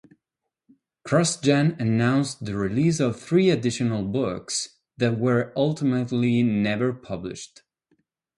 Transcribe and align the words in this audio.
CrossGen 1.05 1.79
announced 1.79 2.43
the 2.45 2.55
release 2.57 2.99
of 2.99 3.19
three 3.21 3.51
additional 3.51 4.03
books 4.03 4.79
that 4.97 5.19
were 5.19 5.53
ultimately 5.55 6.41
never 6.41 6.91
published. 6.91 7.61